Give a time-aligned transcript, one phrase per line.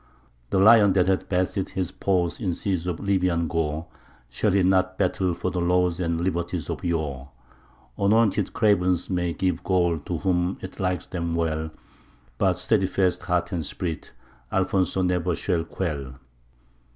[0.49, 3.85] The LION that hath bathed his paws in seas of Lybian gore;
[4.31, 7.29] Shall he not battle for the laws and liberties of yore?
[7.99, 11.69] Anointed cravens may give gold to whom it likes them well,
[12.39, 14.11] But steadfast heart and spirit,
[14.51, 16.15] Alfonso ne'er shall quell.